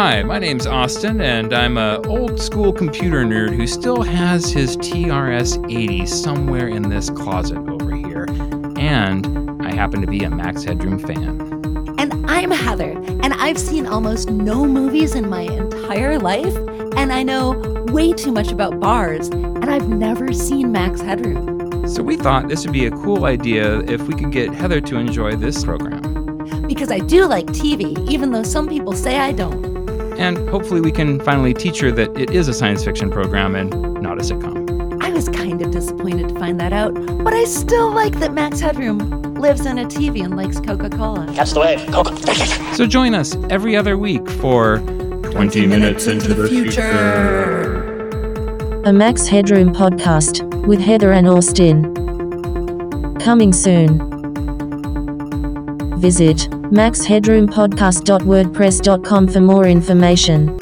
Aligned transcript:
Hi, 0.00 0.22
my 0.22 0.38
name's 0.38 0.64
Austin, 0.64 1.20
and 1.20 1.52
I'm 1.52 1.76
a 1.76 2.00
old 2.06 2.40
school 2.40 2.72
computer 2.72 3.24
nerd 3.24 3.56
who 3.56 3.66
still 3.66 4.00
has 4.02 4.48
his 4.48 4.76
TRS-80 4.76 6.06
somewhere 6.06 6.68
in 6.68 6.88
this 6.88 7.10
closet 7.10 7.58
over 7.68 7.92
here. 7.96 8.24
And 8.78 9.60
I 9.66 9.74
happen 9.74 10.00
to 10.00 10.06
be 10.06 10.22
a 10.22 10.30
Max 10.30 10.62
Headroom 10.62 11.00
fan. 11.00 11.96
And 11.98 12.30
I'm 12.30 12.52
Heather, 12.52 12.92
and 13.24 13.34
I've 13.34 13.58
seen 13.58 13.88
almost 13.88 14.30
no 14.30 14.64
movies 14.64 15.16
in 15.16 15.28
my 15.28 15.40
entire 15.40 16.16
life, 16.20 16.54
and 16.96 17.12
I 17.12 17.24
know 17.24 17.58
way 17.88 18.12
too 18.12 18.30
much 18.30 18.52
about 18.52 18.78
bars, 18.78 19.26
and 19.26 19.68
I've 19.68 19.88
never 19.88 20.32
seen 20.32 20.70
Max 20.70 21.00
Headroom. 21.00 21.88
So 21.88 22.04
we 22.04 22.16
thought 22.16 22.46
this 22.46 22.64
would 22.64 22.72
be 22.72 22.86
a 22.86 22.92
cool 22.92 23.24
idea 23.24 23.80
if 23.80 24.02
we 24.02 24.14
could 24.14 24.30
get 24.30 24.54
Heather 24.54 24.80
to 24.80 24.96
enjoy 24.96 25.34
this 25.34 25.64
program. 25.64 26.66
Because 26.68 26.92
I 26.92 27.00
do 27.00 27.26
like 27.26 27.46
TV, 27.46 28.08
even 28.08 28.30
though 28.30 28.44
some 28.44 28.68
people 28.68 28.92
say 28.92 29.18
I 29.18 29.32
don't. 29.32 29.67
And 30.18 30.48
hopefully 30.48 30.80
we 30.80 30.90
can 30.90 31.20
finally 31.20 31.54
teach 31.54 31.80
her 31.80 31.92
that 31.92 32.16
it 32.18 32.30
is 32.30 32.48
a 32.48 32.54
science 32.54 32.84
fiction 32.84 33.10
program 33.10 33.54
and 33.54 33.70
not 34.02 34.18
a 34.18 34.22
sitcom. 34.22 35.02
I 35.02 35.10
was 35.10 35.28
kind 35.28 35.62
of 35.62 35.70
disappointed 35.70 36.28
to 36.28 36.34
find 36.38 36.60
that 36.60 36.72
out, 36.72 36.92
but 37.24 37.32
I 37.32 37.44
still 37.44 37.90
like 37.92 38.18
that 38.18 38.32
Max 38.32 38.60
Headroom 38.60 38.98
lives 39.34 39.64
on 39.66 39.78
a 39.78 39.84
TV 39.84 40.24
and 40.24 40.36
likes 40.36 40.58
Coca 40.60 40.90
Cola. 40.90 41.32
Catch 41.34 41.52
the 41.52 41.60
wave, 41.60 41.86
Coca. 41.86 42.16
So 42.74 42.86
join 42.86 43.14
us 43.14 43.36
every 43.48 43.76
other 43.76 43.96
week 43.96 44.28
for 44.28 44.78
20, 45.30 45.66
minutes, 45.66 46.06
into 46.06 46.34
the 46.34 46.48
future. 46.48 47.84
A 48.84 48.92
Max 48.92 49.28
Headroom 49.28 49.72
podcast 49.72 50.42
with 50.66 50.80
Heather 50.80 51.12
and 51.12 51.28
Austin. 51.28 51.94
Coming 53.20 53.52
soon. 53.52 54.17
Visit 55.98 56.48
maxheadroompodcast.wordpress.com 56.70 59.28
for 59.28 59.40
more 59.40 59.66
information. 59.66 60.58